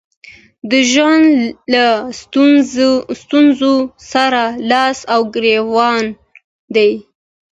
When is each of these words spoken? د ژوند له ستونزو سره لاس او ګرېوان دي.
د 0.69 0.71
ژوند 0.91 1.27
له 1.73 1.85
ستونزو 3.21 3.75
سره 4.13 4.43
لاس 4.71 4.97
او 5.13 5.21
ګرېوان 5.35 6.03
دي. 6.75 6.91